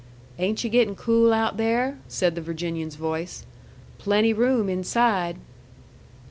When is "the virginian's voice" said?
2.33-3.45